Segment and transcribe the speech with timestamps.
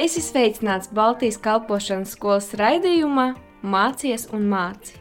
[0.00, 4.98] Es esmu sveicināts Baltijas kalpošanas skolas raidījumā Mācies un māci.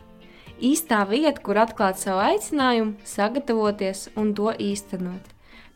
[0.63, 5.33] Īstā vieta, kur atklāt savu aicinājumu, sagatavoties un to īstenot.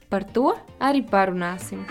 [0.09, 1.83] Par to arī parunāsim.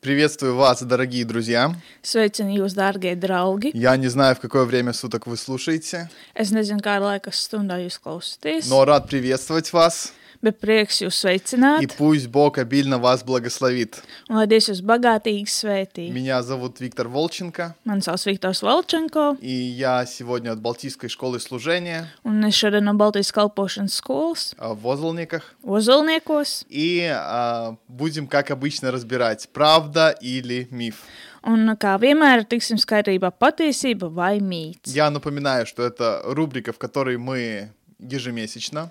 [0.00, 1.74] Приветствую вас, дорогие друзья.
[2.02, 3.72] Sveicinu jūs, dārgie draugi.
[3.74, 7.98] Я не знаю, в какое время суток вы слушаете, Es nezinu, kāda laika stundā jūs
[7.98, 10.12] klausāties, но rад приветствовать вас.
[10.42, 11.96] bet prieks jūs И sveicināt.
[11.96, 14.02] пусть Бог обильно вас благословит.
[14.28, 16.10] Un lai Dievs jūs bagātīgi svētī.
[16.10, 22.08] Меня зовут Виктор Волченко, Mani sauc Viktors Valčenko, и я сегодня от Балтийской школы служения
[22.24, 25.54] un es šodien no Baltijas kalpošanas skolas а, в Озолниках.
[25.62, 26.64] Ozolniekos.
[26.68, 31.02] И а, будем, как обычно, разбирать, правда или миф.
[31.42, 34.90] Un kā vienmēr tiksim skaidrībā patiesība vai mīts.
[34.92, 38.90] Я напоминаю, что это рубрика, в которой мы ежемесячно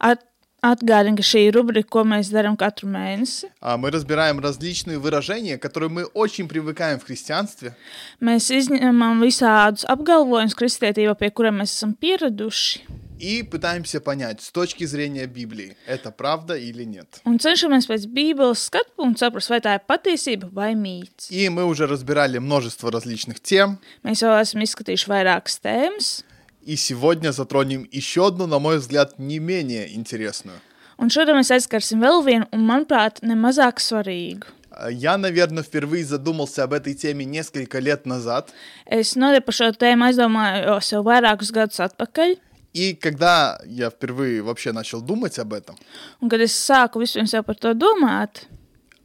[0.00, 0.18] At,
[0.62, 3.50] atgādinu, ka šī ir rubrika, ko mēs darām katru mēnesi.
[3.60, 7.74] а, мы разбираем различные выражения, которые мы очень привыкаем в христианстве,
[8.20, 12.80] Mēs izņemam visādus apgalvojumus kristietībā, pie kuriem mēs esam pieraduši.
[13.22, 17.20] и пытаемся понять, с точки зрения Библии, это правда или нет.
[17.24, 21.30] Un cenšamies pēc Bībeles skatu punktu saprast, vai tā ir patiesība vai mīts.
[21.30, 26.24] И мы уже разбирали множество различных тем, Mēs jau esam izskatījuši vairākas tēmas,
[26.66, 30.60] и сегодня затронем еще одну, на мой взгляд, не менее интересную.
[30.98, 34.46] un šodien mēs aizskarsim vēl vienu, un manuprāt, nemazāk svarīgu.
[34.70, 38.52] А, Я, наверное, впервые задумался об этой теме несколько лет назад,
[38.86, 42.38] Es nodēļ par šo tēmu aizdomājos jau vairākus gadus atpakaļ,
[42.72, 45.76] и когда я впервые вообще начал думать об этом,
[46.20, 48.46] un kad es sāku vispirms jau par to domāt,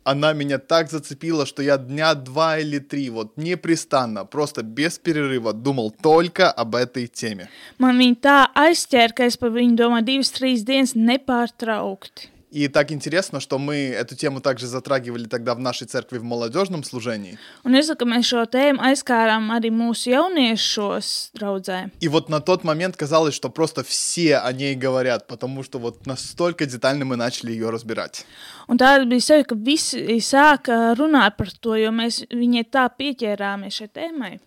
[0.04, 5.52] она меня так зацепила, что я дня два или три, вот непрестанно, просто без перерыва
[5.52, 7.48] думал только об этой теме.
[7.78, 12.31] man viņa tā aizķēra, ka es par viņu domāju divas, trīs dienas nepārtraukti.
[12.51, 16.83] И так интересно, что мы эту тему также затрагивали тогда в нашей церкви в молодежном
[16.85, 17.37] служении.
[17.65, 21.91] Un es saku, ka mēs šo tēmu aizkārām arī mūsu jauniešos draudzē.
[21.99, 26.05] И вот на тот момент казалось, что просто все о ней говорят, потому что вот
[26.05, 28.25] настолько детально мы начали ее разбирать.
[28.69, 33.75] Un tāda bija sevi, ka visi sāka runāt par to, jo mēs viņai tā pieķērāmies
[33.75, 34.39] šai tēmai.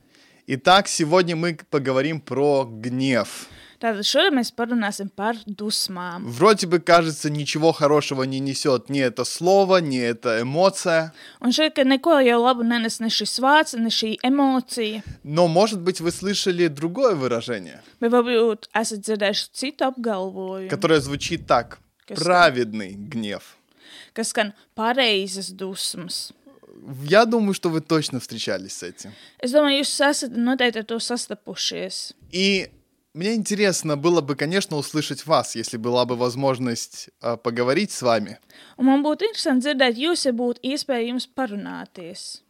[0.46, 3.46] Итак, сегодня мы поговорим про гнев.
[3.80, 6.24] Tātad šodien mēs parunāsim par dusmām.
[6.26, 11.12] Вроде бы, кажется, ничего хорошего не несет ни это слово, ни эта эмоция.
[11.40, 15.80] Un šeit, ka neko jau labu nenes ne šis vārds, ne šī emocija, Но, может
[15.80, 21.78] быть, вы слышали другое выражение, bet varbūt esat dzirdējuši citu apgalvojumu, которое звучит так.
[22.06, 23.56] Kas- Праведный гнев.
[24.12, 26.32] kas skan pareizas dusmas.
[27.04, 29.12] Я думаю, что вы точно встречались с этим.
[29.42, 32.12] Es domāju, jūs esat noteikti ar to sastapušies.
[32.32, 32.68] И
[33.14, 38.38] мне интересно было бы, конечно, услышать вас, если была бы возможность а, поговорить с вами.
[38.78, 42.42] Un man būtu interesanti dzirdēt, jūs, ja būtu iespēja jums parunāties.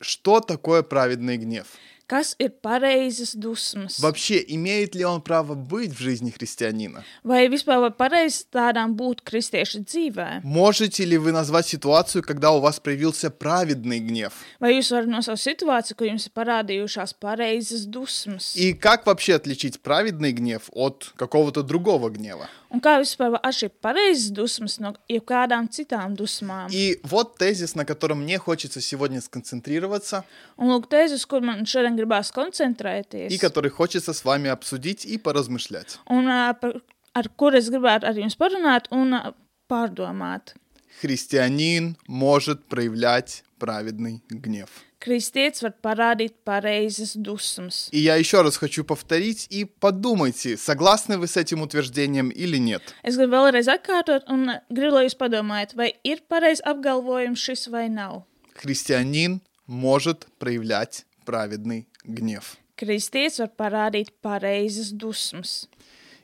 [0.00, 1.66] Что такое праведный гнев?
[2.10, 3.98] Kas ir pareizas dusmas?
[3.98, 7.02] Вообще, имеет ли он право быть в жизни христианина?
[7.24, 10.28] Vai vispār var pareizi tādām būt kristieša dzīvē?
[10.44, 14.32] Можете ли вы назвать ситуацию, когда у вас проявился праведный гнев?
[14.60, 18.54] Vai jūs varat nosaukt situāciju, kur jums ir parādījušās pareizas dusmas?
[18.54, 22.48] И как вообще отличить праведный гнев от какого-то другого гнева?
[22.70, 26.68] Un kā vispār var atšķirt pareizas dusmas no jebkādām citām dusmām?
[26.70, 30.24] И вот tezis, на котором мне хочется сегодня сконцентрироваться,
[30.58, 35.18] Un lūk, tēzes, kur man šodien gribās koncentrēties, и который хочется с вами обсудить и
[35.18, 35.98] поразмышлять.
[36.10, 36.80] un ā, par,
[37.14, 39.34] ar kur es gribētu ar jums parunāt un ā,
[39.70, 40.54] pārdomāt.
[41.00, 44.70] Христианин может проявлять праведный гнев.
[45.00, 47.88] Kristietis var parādīt pareizas dusmas.
[47.92, 52.82] И я еще раз хочу повторить и подумайте, согласны вы с этим утверждением или нет.
[53.04, 57.68] Es gribu vēlreiz atkārtot, un ā, gribu, lai jūs padomājat, vai ir pareizs apgalvojums šis
[57.68, 58.24] vai nav.
[58.54, 62.56] Христианин может проявлять праведный гнев.
[62.76, 65.68] Kristietis var parādīt pareizas dusmas.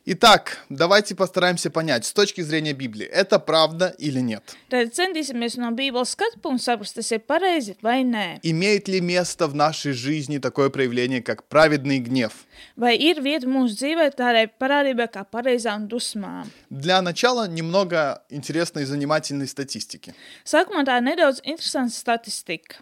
[0.10, 4.56] Итак, давайте постараемся понять, с точки зрения Библии, это правда или нет.
[4.70, 8.40] Tad centīsimies no Bībeles skatu punkta saprast, tas ir pareizi vai nē.
[8.42, 12.32] Имеет ли место в нашей жизни такое проявление, как праведный гнев?
[12.78, 16.48] Vai ir vieta mūsu dzīvē tādai parādībai kā pareizām dusmām.
[16.70, 20.16] Для начала немного интересной и занимательной статистики.
[20.46, 22.78] Sākumā tā ir nedaudz interesanta statistika.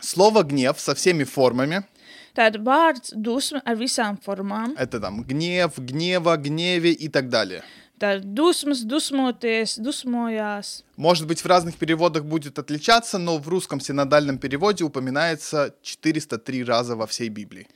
[0.00, 1.84] Слово «гнев» со всеми формами
[2.32, 4.74] Tāda vārds dusma ar visām formām.
[4.78, 7.62] Это там гнев, гнева, гневе и так далее.
[8.00, 10.82] Tāda dusmas, dusmoties, dusmojās.
[10.96, 16.96] Может быть, в разных переводах будет отличаться, но в русском синодальном переводе упоминается 403 раза
[16.96, 17.68] во всей Библии.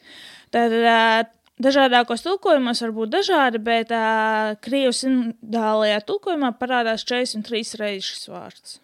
[0.50, 1.29] Tad ā,
[1.61, 8.81] dažādākos tulkojumos var būt dažādi, bet uh, krievu sindālajā tulkojumā parādās 43 reizes šis vārds.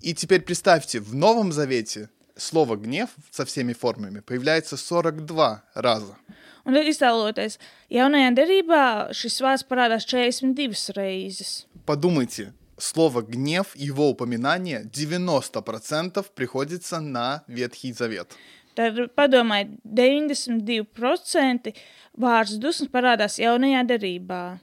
[0.00, 6.16] И теперь представьте, в Новом Завете слово «гнев» со всеми формами появляется 42 раза.
[6.64, 7.58] Un iztēloties,
[7.90, 11.66] jaunajā derībā šis vārds parādās 42 reizes.
[11.86, 18.36] Подумайте, слово «гнев», его упоминание 90% приходится на Ветхий Завет.
[18.76, 21.74] Tad padomājiet, 92%
[22.16, 24.58] vārds dusmas parādās jaunajā derībā,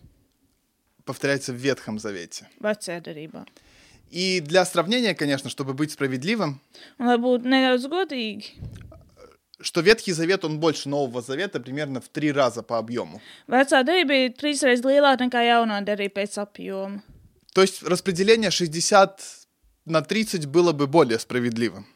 [1.06, 2.48] Повторяется в Ветхом Завете.
[2.62, 3.46] vecajā derībā.
[4.11, 6.61] И для сравнения, конечно, чтобы быть справедливым,
[6.99, 8.55] Un, lai būtu nedaudz godīgi,
[9.61, 13.21] что Ветхий Завет, он больше Нового Завета примерно в три раза по объему.
[13.49, 17.01] vecā derība bija trīsreiz lielāka nekā jaunā derība pēc apjoma.
[17.55, 19.21] То есть распределение 60
[19.87, 21.87] на 30 было бы более справедливым.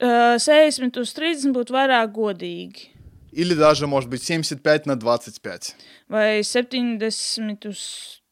[0.00, 2.90] Uh, 60 uz 30 būtu vairāk godīgi,
[3.32, 5.74] Или даже, может быть, 75 на 25.
[6.08, 8.22] vai 70 uz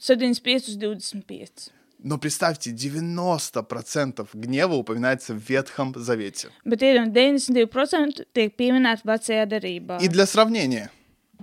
[0.00, 1.70] 75 uz 25.
[2.03, 6.49] Но представьте, 90% гнева упоминается в Ветхом Завете.
[6.65, 10.01] Bet iedomājieties, 92% tiek pieminēti vecajā derībā.
[10.01, 10.91] И для сравнения,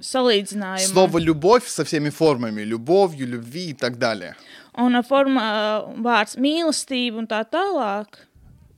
[0.02, 4.36] слово «любовь» со всеми формами, любовью, любви и так далее,
[4.74, 8.06] Un forma vārds mīlestība un tā tālāk.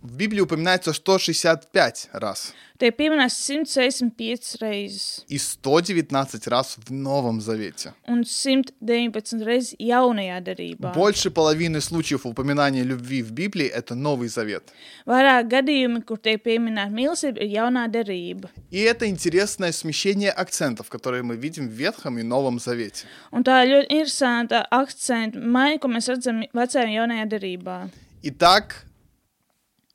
[0.02, 7.94] в Библии упоминается 165 раз Tiek pieminēts 165 reizes и 119 раз в Новом Завете.
[8.08, 10.94] un 119 reizes jaunajā derībā.
[10.94, 14.70] Больше половины случаев упоминания любви в Библии – это Новый Завет.
[15.08, 18.50] Vairāk gadījumi, kur tiek pieminēta mīlestība, ir jaunā derība.
[18.70, 23.08] И это интересное смещение акцентов, которые мы видим в Ветхом и Новом Завете.
[23.32, 27.90] Un tā ir ļoti interesanta akcentu maiņa, ko mēs redzam vecajā un jaunajā derībā.
[28.22, 28.86] Итак,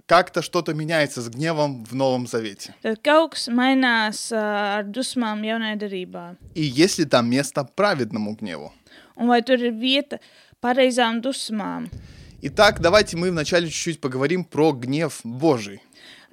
[0.07, 2.73] как-то что-то меняется с гневом в Новом Завете.
[5.43, 6.35] Jaunajā derībā.
[6.55, 8.73] И есть ли там место праведному гневу?
[12.41, 15.81] Итак, давайте мы вначале чуть-чуть поговорим про гнев Божий.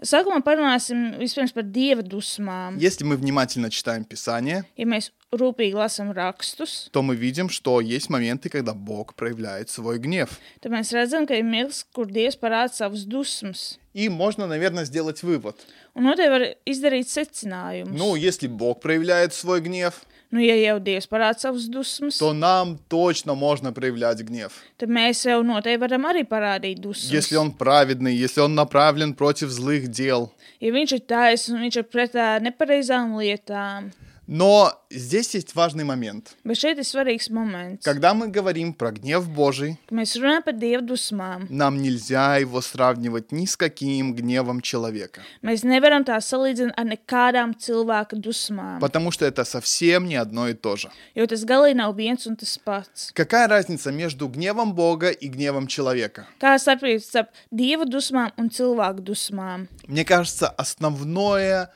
[0.02, 2.76] Sākumā parunāsim vispirms par dieva dusmām.
[2.78, 8.09] Если мы внимательно читаем Писание, Ja mēs rūpīgi lasām rakstus, то мы видим, что есть
[8.09, 10.39] моменты, когда Бог проявляет свой гнев.
[10.61, 13.77] tad mēs redzam, ka ir mirklis, kur Dievs parāda savus dusmas.
[13.93, 15.55] И можно, наверное, сделать вывод.
[15.95, 17.97] Un noteikti var izdarīt secinājumus.
[17.97, 20.01] Ну, если Бог проявляет свой гнев,
[20.31, 24.53] nu, ja jau Dievs parāda savus dusmas, то нам точно можно проявлять гнев.
[24.77, 27.11] tad mēs jau noteikti varam arī parādīt dusmas.
[27.11, 30.31] Если он праведный, если он направлен против злых дел.
[30.59, 33.91] Ja viņš ir taisnīgs un viņš ir pret ā, nepareizām lietām,
[34.26, 36.34] Но здесь есть важный момент.
[36.44, 40.80] bet šeit ir svarīgs moments, Когда мы говорим про гнев Божий, mēs runājam par Dieva
[40.80, 41.46] dusmām.
[41.50, 45.20] нам нельзя его сравнивать ни с каким гневом человека.
[45.42, 50.54] Mēs nevaram tā salīdzināt ar nekādām cilvēka dusmām, Потому что это совсем не одно и
[50.54, 50.90] то же.
[51.14, 53.10] jo tas galīgi nav viens un tas pats.
[53.12, 56.26] Какая разница между гневом Бога и гневом человека?
[56.40, 59.68] Kā starpības starp Dieva dusmām un cilvēku dusmām?
[59.86, 61.68] Мне кажется, основное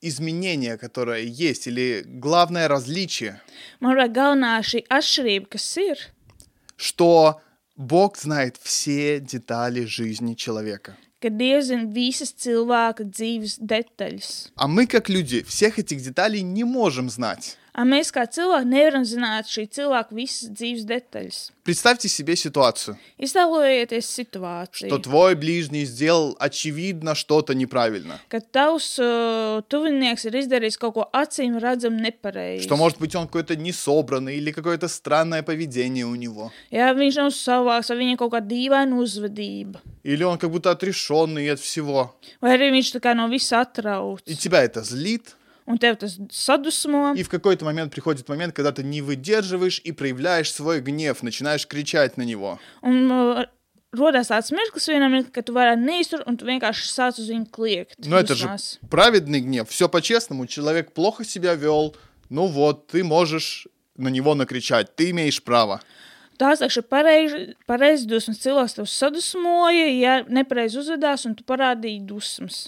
[0.00, 3.40] изменение, которое есть, или главное различие,
[3.80, 5.98] Man liekas, galvenā šī atšķirība, kas ir,
[6.76, 7.40] что
[7.76, 10.96] Бог знает все детали жизни человека.
[11.20, 14.52] ka Dievs zina visas cilvēka dzīves detaļas.
[14.54, 17.56] А мы, как люди, всех этих деталей не можем знать.
[17.76, 21.52] A mēs kā cilvēki nevaram zināt šī cilvēka visas dzīves detaļas.
[21.62, 28.18] Представьте себе ситуацию, Iztēlojieties что situāciju, твой ближний сделал очевидно что-то неправильно.
[28.30, 32.64] kad tavs uh, tuvinieks ir izdarījis kaut ko acīm redzam nepareizi.
[32.64, 36.50] Что, может быть, он какой-то несобранный или какое-то странное поведение у него.
[36.70, 39.82] Jā, viņš nav savāks, vai viņam kaut kāda dīvaina uzvedība.
[40.02, 42.16] Или он как будто отрешенный от всего.
[42.40, 44.22] Vai arī viņš tā kā no visa atrauc.
[44.24, 45.36] И тебя это злит.
[45.70, 47.14] Un tev tas sadusmo.
[47.16, 51.66] И в какой-то момент приходит момент, когда ты не выдерживаешь и проявляешь свой гнев, начинаешь
[51.66, 52.60] кричать на него.
[52.82, 53.46] Un uh,
[53.92, 57.50] rodās tāds mirklis vienam, mirkli, ka tu vari neizturēt, un tu vienkārši sāc uz viņu
[57.50, 57.98] kliegt.
[58.06, 58.78] Но это же dusmās.
[58.88, 59.68] праведный гнев.
[59.68, 60.46] Все по-честному.
[60.46, 61.96] Человек плохо себя вел.
[62.28, 63.66] Ну вот, ты можешь
[63.96, 64.94] на него накричать.
[64.94, 65.80] Ты имеешь право.
[66.38, 68.38] Tās ir pareizi, pareizi dusmas.
[68.42, 72.66] Cilvēks tev sadusmoja, ja nepareizi uzvedās, un tu parādīji dusmas.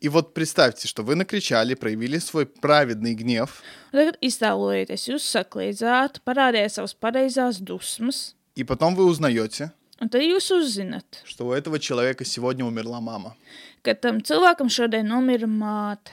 [0.00, 6.22] И вот представьте, что вы накричали, проявили свой праведный гнев, Un Tagad iztēlojieties, jūs sakliedzāt,
[6.24, 11.78] parādījāt savas pareizās dusmas, и потом вы узнаете, un tad jūs uzzinat, что у этого
[11.78, 13.36] человека сегодня умерла мама.
[13.82, 16.12] ka tam cilvēkam šodien nomira māte.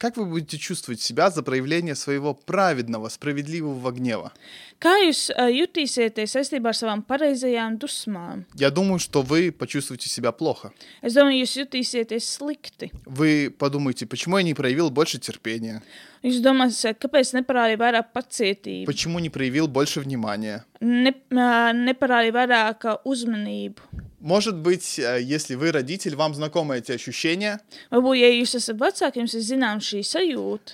[0.00, 4.32] как вы будете чувствовать себя за проявление своего праведного, справедливого гнева?
[4.80, 8.46] Kā jūs uh, jutīsieties saistībā ar savām pareizajām dusmām?
[8.54, 10.72] Я думаю, что вы почувствуете себя плохо.
[11.02, 12.90] Es domāju, jūs jutīsieties slikti.
[13.04, 15.82] Вы подумаете, почему я не проявил больше терпения?
[16.22, 20.64] Jūs domāsiet, kāpēc neparādīja vairāk pacietību, Почему не проявил больше внимания?
[20.80, 24.03] ne, uh, neparādīja vairāk uh, uzmanību?
[24.25, 27.61] Может быть, э, если вы родитель, вам знакомы эти ощущения,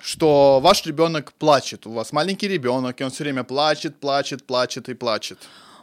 [0.01, 1.85] что ваш ребенок плачет.
[1.85, 5.37] У вас маленький ребенок, и он все время плачет, плачет, плачет и плачет.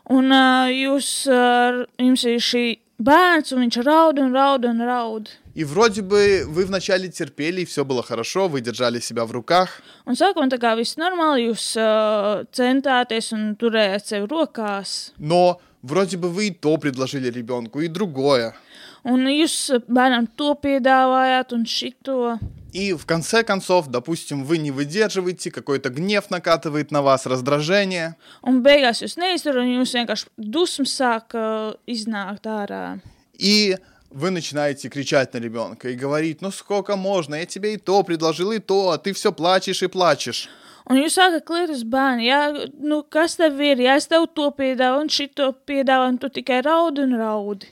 [0.08, 2.64] un uh, jūs, uh, jums ir šī
[3.03, 5.29] bērns, un viņš raud un raud un raud.
[5.55, 9.81] И вроде бы вы вначале терпели, и все было хорошо, вы держали себя в руках.
[10.05, 15.13] Un sākumā tā kā viss normāli, jūs uh, centāties un turējāt sevi rokās.
[15.17, 18.55] Но вроде бы вы и то предложили ребенку, и другое.
[19.03, 22.39] Un jūs uh, bērnam to piedāvājāt, un šito.
[22.72, 28.16] И в конце концов, допустим, вы не выдерживаете, какой-то гнев накатывает на вас, раздражение.
[28.42, 33.00] Un beigās jūs neizturat, jūs vienkārši dusmas sāk uh, iznākt ārā.
[33.38, 33.78] И
[34.10, 38.52] вы начинаете кричать на ребенка и говорить, ну сколько можно, я тебе и то предложил,
[38.52, 40.48] и то, а ты все плачешь и плачешь.
[40.88, 44.46] Un jūs sākat kliegt uz bērnu, jā, nu, kas tev ir, ja es tev to
[44.56, 47.68] piedāvāju, un šito piedāvāju, un tu tikai raudi un raudi.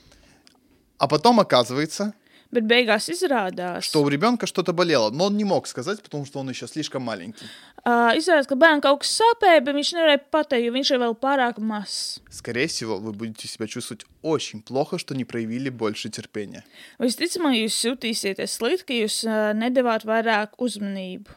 [0.99, 2.13] А потом оказывается,
[2.56, 6.40] Bet beigās izrādās, что у ребенка что-то болело, но он не мог сказать, потому что
[6.40, 7.46] он еще слишком маленький.
[7.86, 11.16] uh, izrādās, ka bērnam kaut kas sāpēja, bet viņš nevarēja pateikt, jo viņš ir vēl
[11.16, 12.20] pārāk mazs.
[12.30, 16.64] Скорее всего, вы будете себя чувствовать очень плохо, что не проявили больше терпения.
[16.98, 21.32] Visticamāk, jūs jutīsieties slikti, ka jūs uh, nedavāt vairāk uzmanību,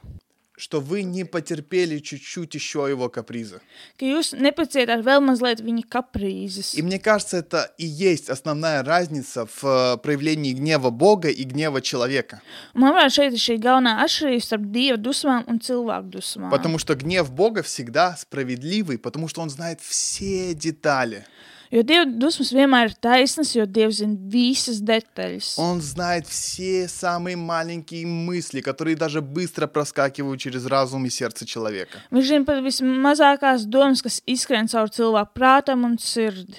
[0.60, 3.60] Что вы не потерпели чуть-чуть еще его каприза.
[3.96, 6.74] ka jūs nepacietāt vēl mazliet viņa kaprīzes.
[6.74, 11.80] И мне кажется, это и есть основная разница в э, проявлении гнева Бога и гнева
[11.80, 12.42] человека.
[12.74, 16.50] Un Man liekas, šeit ir šī galvenā atšķirība starp dieva dusmām un cilvēku dusmām.
[16.50, 21.24] Потому что гнев Бога всегда справедливый, потому что он знает все детали.
[21.70, 25.54] Jo dieva dusmas vienmēr ir taisnas, jo dievs zina visas detaļas.
[25.62, 32.02] Он знает все самые маленькие мысли, которые даже быстро проскакивают через разум и сердце человека.
[32.10, 36.58] Viņš zina pat vismazākās domas, kas izskrien caur cilvēku prātam un sirdi.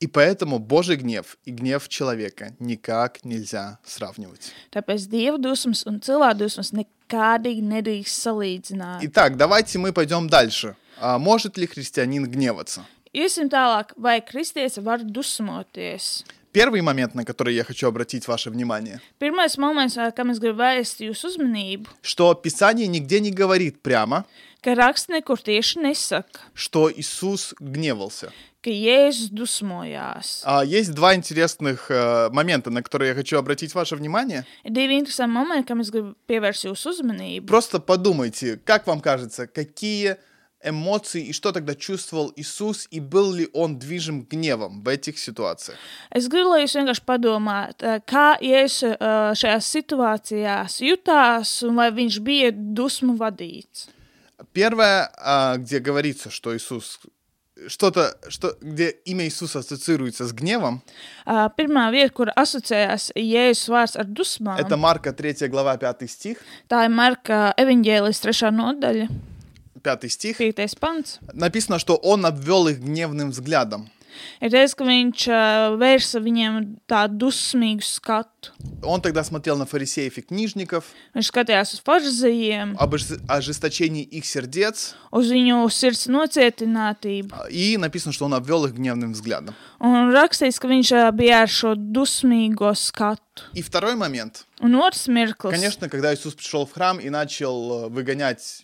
[0.00, 4.50] И поэтому Божий гнев и гнев человека никак нельзя сравнивать.
[4.72, 9.04] Tāpēc dieva dusmas un cilvēku dusmas nekādīgi nedrīkst salīdzināt.
[9.04, 10.74] Итак, давайте мы пойдем дальше.
[10.99, 12.85] А может ли христианин гневаться?
[13.13, 16.25] Iesim tālāk, vai kristietis var dusmoties?
[16.51, 20.59] Первый момент, на который я хочу обратить ваше внимание, Pirmais moments, ā, kam es gribu
[20.59, 24.25] vērst jūsu uzmanību, что Писание нигде не говорит прямо,
[24.61, 28.31] ka raksts nekur tieši nesaka, что Иисус гневался.
[28.63, 30.41] ka Jēzus dusmojās.
[30.43, 34.45] А, есть два интересных э, момента, на которые я хочу обратить ваше внимание.
[34.63, 37.47] Ir divi interesanti momenti, kam es gribu pievērst jūsu uzmanību.
[37.47, 40.17] Просто подумайте, как вам кажется, какие
[40.63, 45.77] эмоции и что тогда чувствовал Иисус, и был ли он движим гневом в этих ситуациях?
[46.09, 51.91] Es gribu, lai jūs vienkārši padomājat, ā, kā Jēzus ā, šajās situācijās jutās un vai
[51.93, 53.89] viņš bija dusmu vadīts.
[54.53, 56.99] Первое, а, где говорится, что Иисус
[57.67, 60.81] что-то, что, где имя Иисуса ассоциируется с гневом,
[61.25, 66.37] Ā, Pirmā vieta, kur asociējās Jēzus vārds ar dusmām, это Марка 3 глава 5 стих.
[66.67, 68.51] tā ir Marka evaņģēlis 3.
[68.51, 69.07] nodaļa,
[69.82, 70.36] 5 стих.
[70.38, 70.58] 5.
[70.80, 71.18] pants.
[71.32, 73.88] Написано, что он обвел их гневным взглядом.
[74.42, 75.40] Ir teiks, ka viņš ā,
[75.78, 78.50] vērsa viņiem tādu dusmīgu skatu.
[78.82, 80.84] Он тогда смотрел на фарисеев и книжников,
[81.14, 87.32] Viņš skatījās uz farzajiem, об ожи- ожесточении их сердец, uz viņu sirds nocietinātību.
[87.50, 89.54] и написано, что он обвел их гневным взглядом.
[89.80, 93.42] Un rakstīts, ka viņš ā, bija ar šo dusmīgo skatu.
[93.54, 94.44] И второй момент.
[94.60, 95.52] Un otrs mirklis.
[95.54, 98.62] Конечно, когда Иисус пришел в храм и начал э, выгонять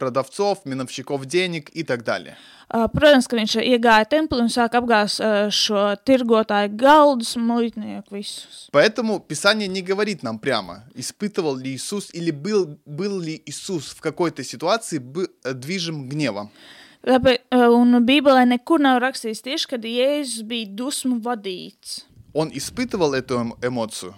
[0.00, 2.36] продавцов, миновщиков денег и так далее.
[2.70, 8.68] Ā, Protams, ka viņš iegāja templī un sāka apgāzt ā, šo tirgotāju galdus, muitnieku visus.
[8.72, 14.00] Поэтому Писание не говорит нам прямо, испытывал ли Иисус или был, был ли Иисус в
[14.00, 15.02] какой-то ситуации
[15.44, 16.50] э, движим гневом.
[17.02, 22.04] Tāpēc, ā, un Bībelē nekur nav rakstīts tieši, kad Jēzus bija dusmu vadīts.
[22.32, 24.14] Он испытывал эту эм- эмоцию,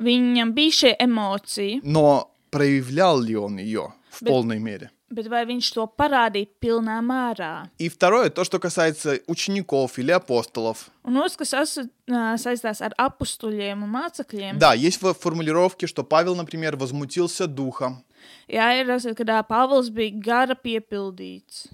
[0.00, 4.90] Viņam bija šie emocija, но проявлял ли он ее в Bet- полной мере?
[5.11, 7.69] bet vai viņš to parādīja pilnā mērā?
[7.79, 10.89] И второе, то, что касается учеников или апостолов.
[11.03, 16.03] Un otrs, kas asu, ā, saistās ar apstuļiem un mācekļiem, Да, есть в формулировке, что
[16.03, 18.03] Павел, например, возмутился духом.
[18.49, 21.67] jā, ir rakstīts, ka ā, Pāvils bija gara piepildīts.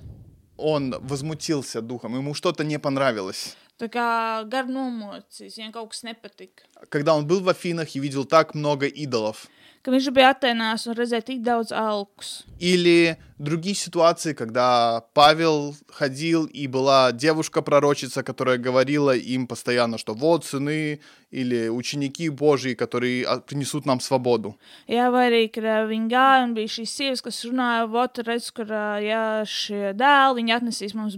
[0.57, 3.55] Он возмутился духом, ему что-то не понравилось.
[3.78, 6.64] Kā gar nomocīs, viņam kaut kas nepatika.
[6.88, 9.46] Когда он был в Афинах и видел так много идолов,
[9.82, 12.44] ka viņš bija Atenās un redzēja tik daudz alkus.
[12.58, 20.44] Или другие ситуации, когда Павел ходил, и была девушка-пророчица, которая говорила им постоянно, что вот
[20.44, 24.56] сыны или ученики Божьи, которые а, принесут нам свободу.
[24.88, 28.50] Jā, vai arī, kad ā, viņi gāja un bija šīs sievas, kas runāja, vot, redz,
[28.50, 31.16] kur jā, šie dēli, viņi atnesīs mums.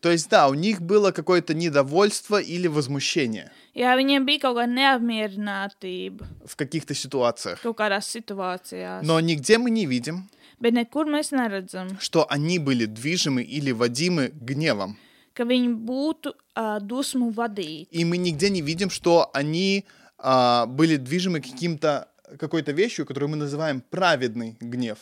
[0.00, 4.72] То есть, да, у них было какое-то недовольство или возмущение Jā, viņiem bija kaut kāda
[4.72, 7.60] neapmierinātība в каких-то ситуациях.
[7.62, 9.02] kaut kādās situācijās.
[9.02, 10.28] Но нигде мы не видим,
[10.60, 14.98] Bet nekur mēs neredzam, что они были движимы или водимы гневом.
[15.34, 17.88] Ka viņi būtu uh, dusmu vadīti.
[17.90, 19.84] И мы нигде не видим, что они
[20.18, 22.08] а, были движимы каким-то
[22.38, 24.98] какой-то вещью, которую мы называем праведный гнев.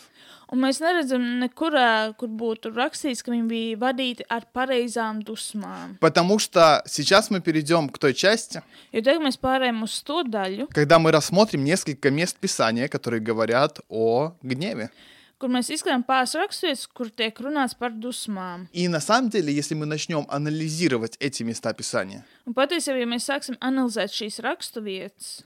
[0.49, 5.99] Un mēs neredzam ā, kur būtu rakstīts, ka viņi bija vadīti ar pareizām dusmām.
[6.01, 10.69] Потому что сейчас мы перейдем к той части, Jo tagad mēs pārējām uz to daļu,
[10.73, 14.91] когда мы рассмотрим несколько мест Писания, которые говорят о гневе.
[15.40, 18.68] kur mēs izskatām pāris raksturus, kur tiek runāts par dusmām.
[18.72, 23.28] И на самом деле, если мы начнем анализировать эти места Писания, Un patiesībā, ja mēs
[23.28, 25.44] sāksim analizēt šīs raksturvietas,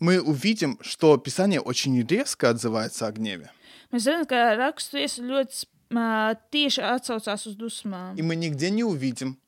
[0.00, 3.50] мы увидим, что Писание очень резко отзывается о гневе.
[3.90, 5.66] mēs redzam, ka raksturvietas ļoti
[5.96, 8.16] ā, tieši atsaucās uz dusmām.
[8.16, 9.38] И мы нигде не увидим Un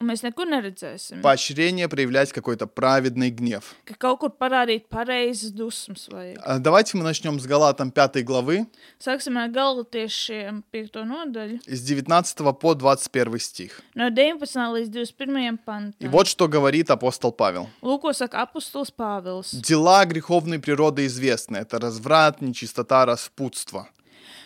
[0.00, 3.74] mēs nekur neredzēsim, поощрение проявлять какой-то праведный гнев.
[3.84, 6.08] ka kaut kur parādīt pareizas dusmas.
[6.08, 6.38] Vajag.
[6.42, 8.66] А Давайте мы начнем с Галатам 5 главы,
[8.98, 11.04] Sāksim ar galotiešiem 5.
[11.04, 13.82] nodaļu, с 19 по 21 стих.
[13.94, 14.40] no 19.
[14.56, 15.36] līdz 21.
[15.36, 16.08] И pantam.
[16.08, 17.68] вот что говорит апостол Павел.
[17.82, 19.52] Lūk, ko saka apustulis Pāvils.
[19.54, 21.58] Дела греховной природы известны.
[21.58, 23.86] Это разврат, нечистота, распутство.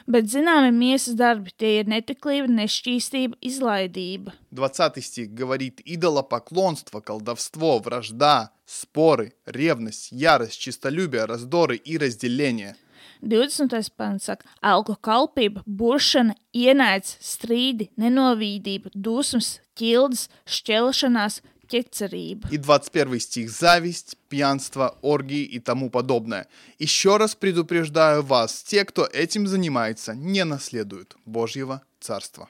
[0.06, 4.32] Bet zināmi miesas darbi tie ir netiklība, nešķīstība, izlaidība.
[4.50, 12.76] 20 стих говорит идолопоклонство, колдовство, вражда, споры, ревность, ярость, чистолюбие, раздоры и разделение.
[13.24, 13.90] 20.
[13.96, 22.48] pants saka, alko kalpība, buršana, ienaids, strīdi, nenovīdība, dusmas, ķildes, šķelšanās, ķecerība.
[22.50, 26.46] И 21 стих зависть, пьянство, оргии и тому подобное.
[26.78, 32.48] Еще раз предупреждаю вас, те, кто этим занимается, не наследуют Божьего Царства.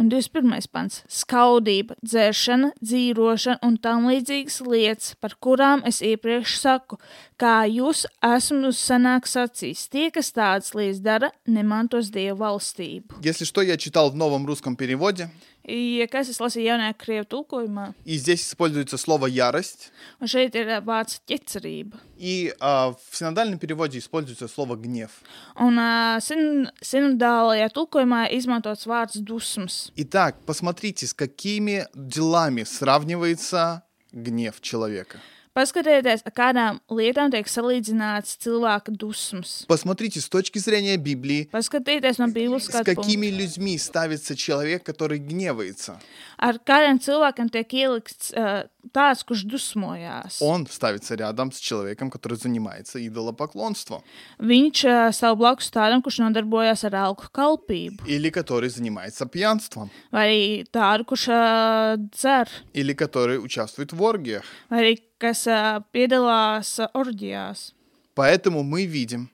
[0.00, 0.68] Un 21.
[0.70, 6.98] pants - skaudība, dzēršana, dzīvošana un tam līdzīgas lietas, par kurām es iepriekš saku,
[7.36, 9.88] kā jūs esmu senāk sacījis.
[9.90, 13.18] Tie, kas tādas lietas dara, nemantos Dievu valstību.
[13.24, 15.30] Если что, я читал в новом русском переводе,
[15.63, 20.67] Ja kas es lasīju jaunajā krievu tulkojumā, и здесь используется слово «ярость», un šeit ir
[20.83, 21.95] vārds ķecerība.
[22.17, 25.11] и а, в синодальном переводе используется слово «гнев».
[25.55, 29.91] Un uh, sin sinodālajā tulkojumā izmantots vārds dusmas.
[29.95, 35.19] Итак, посмотрите, с какими делами сравнивается гнев человека.
[35.58, 39.64] Paskatieties, ar kādām lietām tiek salīdzināts cilvēka dusmas.
[39.66, 43.38] Посмотрите с точки зрения Библии, Paskatieties no Bībeles с skatu какими punkta.
[43.42, 45.98] людьми ставится человек, который гневается.
[46.38, 50.41] Ar kādiem cilvēkiem tiek ielikts uh, tāds, kurš dusmojās.
[50.41, 54.03] Он ставится рядом с человеком, который занимается идолопоклонством.
[54.39, 58.03] Viņš uh, stāv blakus tādam, kurš nodarbojas ar alku kalpību.
[58.07, 59.89] Или который занимается пьянством.
[60.11, 64.43] Vai arī tādu, kurš uh, dzer, Или который участвует в оргиях.
[64.69, 67.73] vai arī kas uh, piedalās uh, orģijās.
[68.15, 69.29] Поэтому мы видим,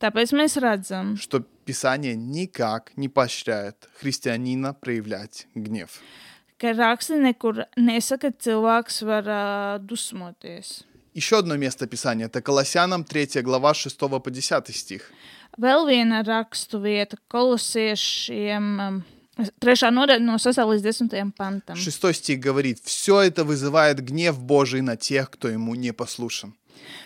[0.00, 6.00] Tāpēc mēs redzam, что Писание никак не поощряет христианина проявлять гнев.
[6.61, 10.83] ka raksti nekur nesaka, ka cilvēks var uh, dusmoties.
[11.13, 15.11] Еще одно место Писания – это Колоссянам 3 глава 6 по 10 стих.
[15.57, 18.99] Vēl viena rakstu vieta kolosiešiem, um,
[19.57, 21.75] trešā nodaļa no 6 līdz 10 pantam.
[21.75, 26.53] Шестой стих говорит, «Все это вызывает гнев Божий на тех, кто ему не послушен».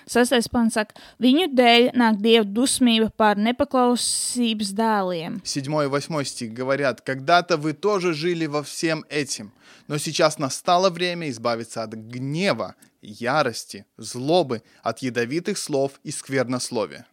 [0.06, 5.40] Sastais pants saka, viņu dēļ nāk dieva dusmība par nepaklausības dēliem.
[5.44, 9.52] Седьмой и восьмой стих говорят, «Когда-то вы тоже жили во всем этим,
[9.88, 17.06] но сейчас настало время избавиться от гнева, ярости, злобы, от ядовитых слов и сквернословия».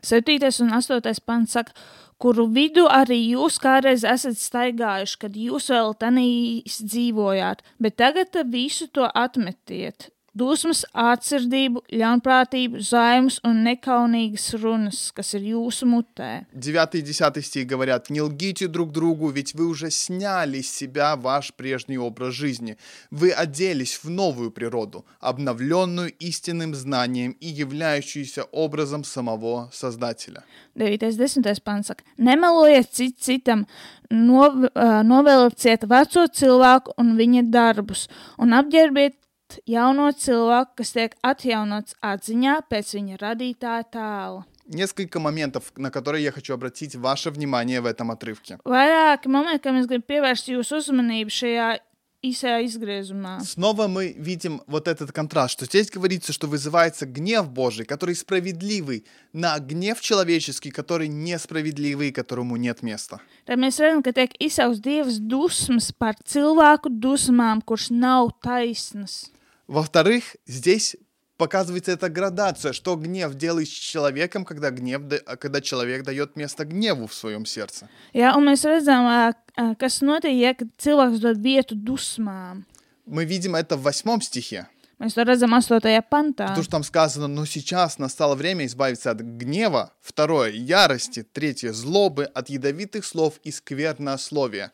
[0.00, 0.22] 7.
[0.60, 1.20] un 8.
[1.26, 1.72] pants saka,
[2.18, 8.88] kuru vidu arī jūs kādreiz esat staigājuši, kad jūs vēl tanīs dzīvojāt, bet tagad visu
[8.88, 10.10] to atmetiet.
[10.38, 16.44] Dusmas, atsirdību, ļaunprātību, zaimus un nekaunīgas runas, kas ir jūsu mutē.
[16.52, 21.16] Девятый и десятый стих говорят, «Не лгите друг другу, ведь вы уже сняли с себя
[21.16, 22.76] ваш прежний образ жизни.
[23.10, 30.44] Вы оделись в новую природу, обновленную истинным знанием и являющуюся образом самого Создателя».
[30.76, 31.16] 9.
[31.16, 31.64] 10.
[31.64, 33.66] pants saka, nemelojiet cit citam,
[34.10, 39.16] nov, uh, novelciet veco cilvēku un viņa darbus, un apģērbiet
[39.52, 44.44] radīt jauno cilvēku, kas tiek atjaunots atziņā pēc viņa radītāja tēla.
[44.70, 48.58] Несколько моментов, на которые я хочу обратить ваше внимание в этом отрывке.
[48.66, 51.78] Vairāki momenti, kam es gribu pievērst jūsu uzmanību šajā
[52.22, 53.40] īsajā izgriezumā.
[53.44, 59.06] Снова мы видим вот этот контраст, что здесь говорится, что вызывается гнев Божий, который справедливый,
[59.32, 63.20] на гнев человеческий, который несправедливый, которому нет места.
[63.46, 69.30] Tad mēs redzam, ka tiek izsaugs Dievs dusmas par cilvēku dusmām, kurš nav taisnas.
[69.67, 70.95] Во-вторых, здесь
[71.37, 76.63] показывается эта градация, что гнев делает с человеком, когда, гнев, да- когда человек дает место
[76.65, 77.89] гневу в своем сердце.
[78.13, 79.33] Jā, un mēs redzam,
[79.79, 82.63] kas notiek, kad cilvēks dod vietu dusmām.
[83.05, 84.67] Мы видим это в восьмом стихе,
[84.99, 86.01] Mēs to redzam 8.
[86.09, 86.47] pantā.
[86.47, 92.25] потому что там сказано, но сейчас настало время избавиться от гнева, второе, ярости, третье, злобы,
[92.25, 94.71] от ядовитых слов и сквернословия.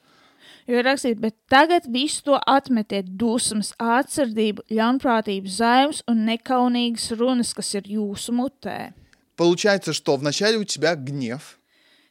[0.68, 7.52] Jo ir rakstīts, bet tagad visu to atmetiet dusmas, atsardzību, ļaunprātību, zaimus un nekaunīgas runas,
[7.54, 8.92] kas ir jūsu mutē.
[9.36, 11.58] Получается, что вначале у тебя гнев,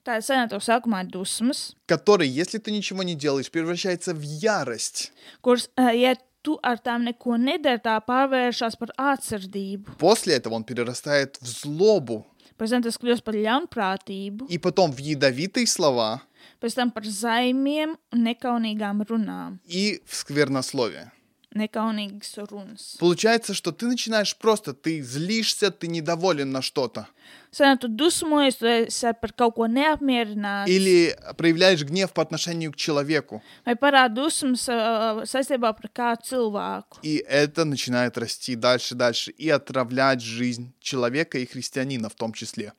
[0.03, 5.13] Tā ir senāto sākumā ir dusmas, который, если ты ничего не делаешь, превращается в ярость.
[5.41, 9.95] kuras, ā, ja tu ar tām neko nedari, tā pārvēršas par atsardzību.
[9.97, 12.25] После этого он перерастает в злобу,
[12.59, 16.21] Pēc tam tas kļūst par ļaunprātību, и потом в ядовитые слова
[16.60, 19.58] pēc tam par zaimiem un nekaunīgām runām.
[19.66, 21.12] и в сквернословие.
[21.54, 22.96] Nekaunīgas runas.
[23.00, 27.08] Получается, что ты начинаешь просто, ты злишься, ты недоволен на что-то.
[27.50, 30.68] Senā tu dusmojies, tu esi par kaut ko neapmierināts.
[30.68, 33.42] Или проявляешь гнев по отношению к человеку.
[33.64, 36.98] Vai parāda dusmas ā, saistībā par kādu cilvēku.
[37.02, 42.74] И это начинает расти дальше, дальше и отравлять жизнь человека и христианина в том числе.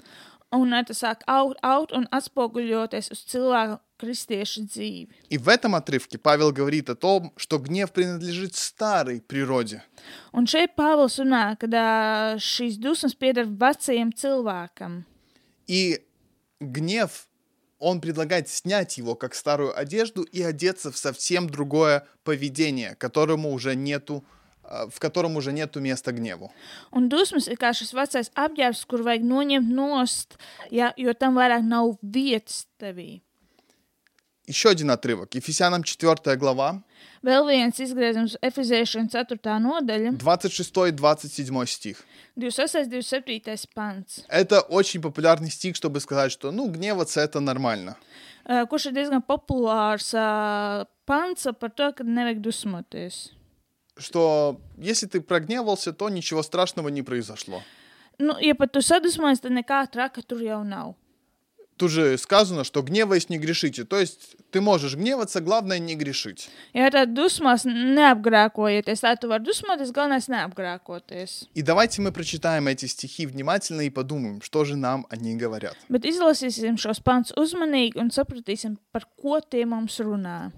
[0.51, 5.13] Un ā, tas sāk aut, aut un atspoguļoties uz cilvēku kristiešu dzīvi.
[5.29, 9.83] И в этом отрывке Павел говорит о том, что гнев принадлежит старой природе.
[10.33, 15.05] Un šeit Pāvils runā, ka ā, šīs dusmas pieder vecajam cilvēkam.
[15.67, 16.01] И
[16.59, 17.27] гнев,
[17.77, 23.75] он предлагает снять его как старую одежду и одеться в совсем другое поведение, которому уже
[23.75, 24.23] нету,
[24.68, 26.50] в котором уже нету места гневу.
[26.92, 30.38] Un dusmas ir kā šis vecais apģērbs, kur vajag noņemt nost,
[30.70, 33.20] ja, jo tam vairāk nav vietas tevī.
[34.46, 35.35] Еще один отрывок.
[35.35, 36.83] Ефесянам 4 глава,
[37.24, 39.38] Vēl viens izgriezums Efeziešana 4.
[39.61, 42.05] nodaļa, 26-27 стих.
[42.37, 42.88] 26.
[42.90, 43.66] 27.
[43.74, 47.96] pants, Это очень популярный стих, чтобы сказать, что, ну, гневаться это нормально.
[48.44, 53.31] ā, kurš ir diezgan populārs ā, pants par to, ka nevajag dusmoties.
[53.98, 57.62] Что если ты прогневался, то ничего страшного не произошло.
[58.18, 60.94] Nu, ja pat tu sadusmojies, tad nekā traka tur jau nav.
[61.77, 63.83] Тут же сказано, что гневаясь не грешите.
[63.85, 66.48] То есть ты можешь гневаться, главное не грешить.
[66.72, 71.48] Ja tā dusmās neapgrēkojieties, tā tu vari dusmoties, galvenais neapgrēkoties.
[71.55, 75.77] И давайте мы прочитаем эти стихи внимательно и подумаем, что же нам они говорят.
[75.88, 80.53] Bet izlasīsim šos pants uzmanīgi un sapratīsim, par ko tie mums runā.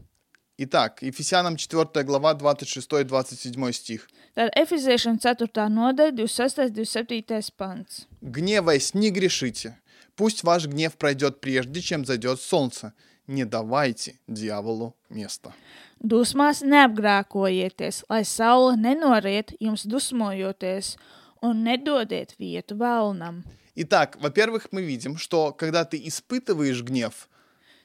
[0.58, 4.08] Итак, Ефесянам 4 глава, 26-27 стих.
[4.34, 5.68] Tā ir Efeziešana 4.
[5.68, 6.72] nodaļa, 26.
[6.72, 7.52] 27.
[7.52, 8.06] pants.
[8.22, 9.78] «Гневаясь, не грешите.
[10.16, 12.94] Пусть ваш гнев пройдет прежде, чем зайдет солнце.
[13.26, 15.52] Не давайте дьяволу места».
[16.00, 20.96] Dusmās neapgrēkojieties, lai saule nenoriet jums dusmojoties,
[21.42, 23.44] un nedodiet vietu vēlnam.
[23.74, 27.28] Итак, во-первых, мы видим, что когда ты испытываешь гнев,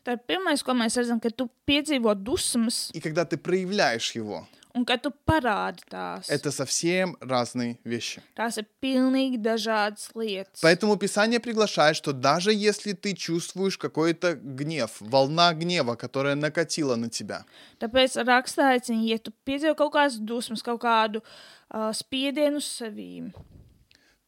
[0.07, 4.85] Tad pirmais, ko mēs redzam, ka tu piedzīvo dusmas и когда ты проявляешь его, un
[4.85, 6.29] ka tu parādi tās.
[6.29, 8.23] это совсем разные вещи.
[8.37, 10.61] Tās ir pilnīgi dažādas lietas.
[10.63, 17.09] Поэтому Писание приглашает, что даже если ты чувствуешь какой-то гнев, волна гнева, которая накатила на
[17.09, 17.45] тебя,
[17.81, 21.23] Tāpēc rakstā aicina, ja tu piedzīvo kaut kādas dusmas, kaut kādu
[21.71, 23.33] uh, spiedienu uz sevīm,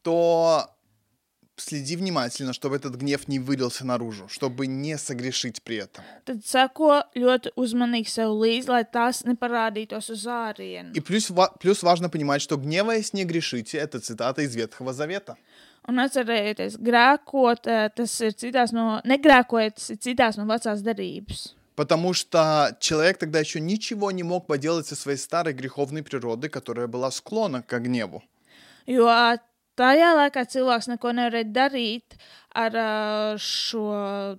[0.03, 0.67] то
[1.61, 6.05] следи внимательно, чтобы этот гнев не вылился наружу, чтобы не согрешить при этом.
[6.25, 10.93] tad seko ļoti uzmanīgi sev līdzi, lai tās neparādītos uz ārienu.
[10.95, 15.37] И плюс, ва- плюс важно понимать, что гневаясь не грешите, это цитата из Ветхого Завета.
[15.87, 21.55] Un atcerieties, grēkot, eh, tas ir citās no, negrēkojot, tas ir citās no vecās derības.
[21.77, 26.89] Потому что человек тогда еще ничего не мог поделать со своей старой греховной природой, которая
[26.89, 28.23] была склонна к гневу.
[28.87, 29.07] Jo
[29.80, 32.18] tajā laikā cilvēks neko nevarēja darīt
[32.54, 32.90] ar ā,
[33.38, 34.38] šo,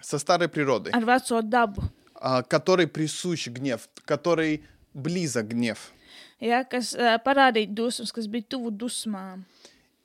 [0.00, 1.82] Со старой природой, ar veco dabu,
[2.14, 4.62] а, которой присущ гнев, которой
[4.94, 5.92] близок гнев.
[6.40, 9.44] ja, kas ā, parādīja dusmas, kas bija tuvu dusmām.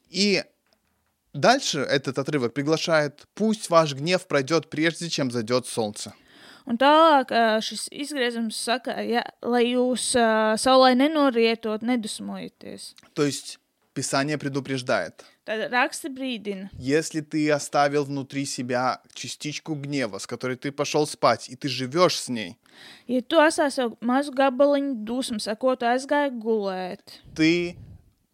[0.09, 0.43] И
[1.33, 6.13] дальше этот отрывок приглашает, пусть ваш гнев пройдет прежде, чем зайдет солнце.
[6.67, 12.93] Un tālāk ā, šis izgriezums saka, ja, lai jūs ā, saulē nenorietot, nedusmojieties.
[13.13, 13.57] То есть
[13.96, 15.24] Писание предупреждает.
[16.78, 22.20] Если ты оставил внутри себя частичку гнева, с которой ты пошел спать, и ты живешь
[22.20, 22.58] с ней,
[23.08, 27.76] ja tu atstāji savu mazu gabaliņu dusmas, ar ko tu aizgāji gulēt, ты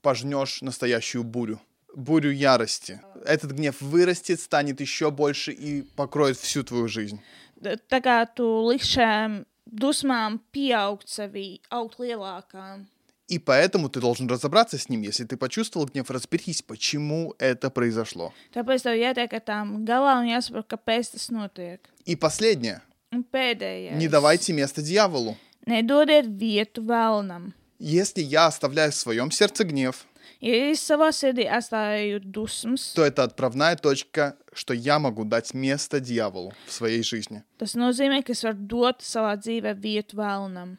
[0.02, 1.60] пожнешь настоящую бурю,
[1.94, 3.00] бурю ярости.
[3.24, 7.20] Этот гнев вырастет, станет еще больше и покроет всю твою жизнь.
[7.62, 12.88] tā kā tu liksi šām dusmām pieaugt sevī, augt lielākām.
[13.32, 15.00] И поэтому ты должен разобраться с ним.
[15.00, 18.34] Если ты почувствовал гнев, разберись, почему это произошло.
[18.52, 21.80] Tāpēc tev jātiek ar tām galā un jāsaprot, kāpēc tas notiek.
[22.04, 22.82] И последнее.
[23.10, 23.96] Un pēdējais.
[23.96, 25.36] Не давайте место дьяволу.
[25.66, 27.54] Nedodiet vietu vēlnam.
[27.78, 30.06] Если я оставляю в своем сердце гнев,
[30.42, 36.52] es savā sirdī atstāju dusmas, то это отправная точка, что я могу дать место дьяволу
[36.66, 37.42] в своей жизни.
[37.56, 40.76] tas nozīmē, ka es varu dot savā dzīvē vietu vēlnam.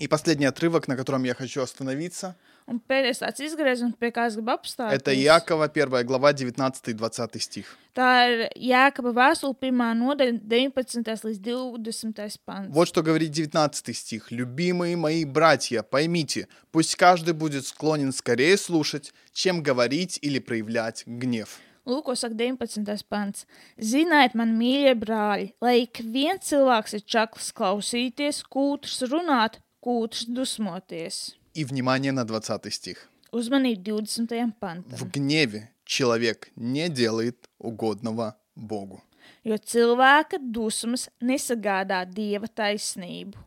[0.00, 4.34] И последний отрывок, на котором я хочу остановиться, Un pēdējais tāds izgriezums, pie kā es
[4.34, 7.76] gribu это apstāties, Иакова 1 глава 19-20 стих.
[7.94, 11.24] tā ir Jēkaba vēstule, pirmā nodaļa, 19.
[11.24, 11.40] līdz
[11.78, 12.38] 20.
[12.44, 12.72] pants.
[12.74, 14.32] Вот что говорит 19 стих.
[14.32, 21.60] «Любимые мои братья, поймите, пусть каждый будет склонен скорее слушать, чем говорить или проявлять гнев».
[21.86, 23.06] Lūk, ko saka 19.
[23.08, 23.46] pants.
[23.78, 31.34] Ziniet, man mīļie brāļi, lai ik viens cilvēks ir čakls klausīties, kūtrs runāt, kūtrs dusmoties.
[31.54, 33.08] И внимание на 20 стих.
[33.32, 34.30] Uzmanību 20.
[34.30, 35.10] В pantam.
[35.12, 39.02] гневе человек не делает угодного Богу.
[39.44, 43.38] Jo cilvēka dusmas nesagādā dieva taisnību.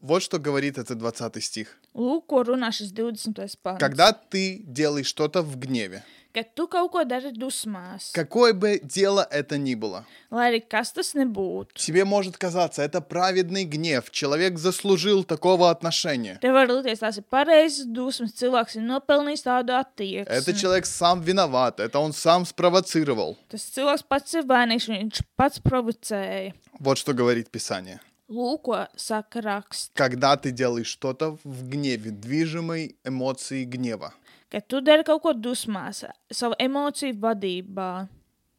[0.00, 1.78] Вот что говорит этот 20 стих.
[1.94, 3.58] Lūk, ko runā šis 20.
[3.62, 3.78] pants.
[3.78, 9.24] Когда ты делаешь что-то в гневе, Kad tu kaut ko dari dusmās, какое бы дело
[9.30, 14.58] это ни было, lai arī kas tas nebūtu, тебе может казаться, это праведный гнев, человек
[14.58, 16.40] заслужил такого отношения.
[16.42, 20.26] tev var likties, tās ir pareizas dusmas, cilvēks ir nopelnījis tādu attieksmi.
[20.26, 23.38] Этот человек сам виноват, это он сам спровоцировал.
[23.48, 26.52] Tas cilvēks pats ir vainīgs, viņš pats provocēja.
[26.80, 28.00] Вот что говорит Писание.
[28.28, 29.90] Lūk, ko saka raksts.
[29.94, 34.14] Когда ты делаешь что-то в гневе, движимой эмоцией гнева,
[34.50, 38.08] Kad tu dari kaut ko dusmās, savu emociju vadībā,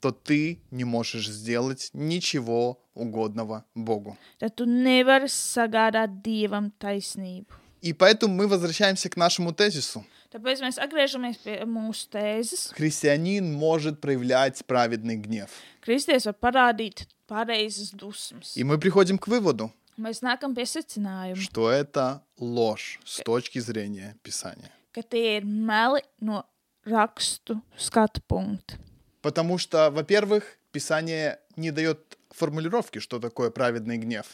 [0.02, 4.18] то ты не можешь сделать ничего угодного Богу.
[4.40, 7.48] tad tu nevari sagādāt dievam taisnību.
[7.82, 10.04] И поэтому мы возвращаемся к нашему тезису.
[10.32, 12.74] Tāpēc mēs atgriežamies pie mūsu tēzes.
[12.74, 15.50] Христианин может проявлять праведный гнев.
[15.82, 18.57] Kristies var parādīt pareizas dusmas.
[18.57, 24.73] И мы приходим к выводу, nākam pie secinājuma, что это ложь с точки зрения Писания.
[24.93, 26.43] ka tie ir meli no
[26.85, 28.75] rakstu skatu punkta.
[29.23, 34.27] Потому что, во-первых, Писание не дает формулировки, что такое праведный гнев.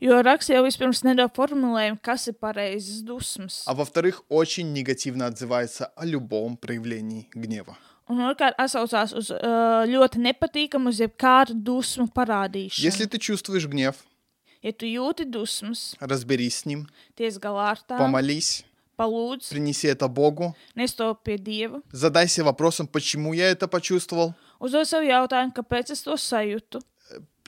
[0.00, 3.62] Jo raksts jau vispirms nedod formulējumu, kas ir pareizas dusmas.
[3.66, 7.76] А во-вторых, очень негативно отзывается о любом проявлении гнева.
[8.11, 12.85] Un otrkārt, atsaucās uz uh, ļoti nepatīkamu, uz jebkādu dusmu parādīšanu.
[12.85, 13.99] Если ты чувствуешь гнев,
[14.65, 18.65] Ja tu jūti dusmas, разберись с ним, ties galā ar tām, помолись,
[18.97, 25.05] palūdz, принеси это Богу, nestop pie Dieva, задайся вопросом, почему я это почувствовал, uzdod sev
[25.05, 26.81] jautājumu, kāpēc es to sajūtu.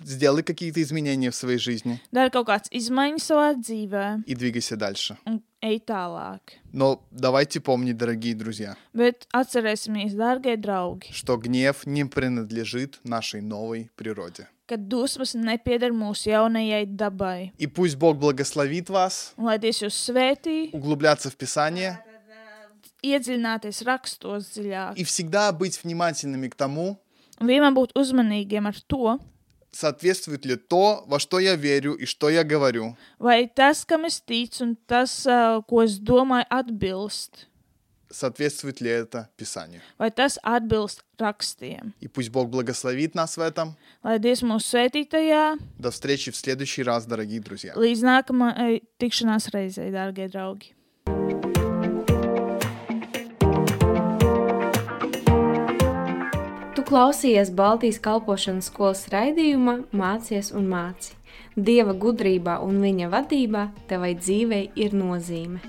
[0.01, 5.17] сделай какие-то изменения в своей жизни Dari kaut kādas izmaiņas savā dzīvē и двигайся дальше.
[5.25, 6.39] un ej tālāk.
[6.71, 13.89] Но давайте помнить, дорогие друзья, Bet atcerēsimies, dārgie draugi, что гнев не принадлежит нашей новой
[13.97, 14.47] природе.
[14.69, 17.51] ka dusmas nepieder mūsu jaunajai dabai.
[17.57, 21.99] И пусть Бог благословит вас Un lai Dievs jūs svētī, углубляться в Писание
[23.03, 24.95] iedziļināties rakstos dziļāk.
[24.97, 26.97] и всегда быть внимательными к тому,
[27.41, 29.17] Un vienmēr būt uzmanīgiem ar to,
[29.73, 34.19] соответствует ли то, во что я верю и что я говорю, vai tas, kam es
[34.19, 37.45] ticu, un tas, ā, ko es domāju, atbilst.
[38.11, 39.81] соответствует ли это Писанию.
[39.99, 41.93] Vai tas atbilst rakstiem?
[41.99, 43.75] И пусть Бог благословит нас в этом.
[44.03, 47.73] Lai Dievs mūs svētī tajā, До встречи в следующий раз, дорогие друзья.
[47.75, 50.73] līdz nākamajai tikšanās reizei, dārgie draugi.
[56.84, 61.14] Klausījies Baltijas kalpošanas skolas raidījumā Mācies un māci.
[61.56, 65.62] Dieva gudrībā un viņa vadībā tevai dzīvei ir nozīme.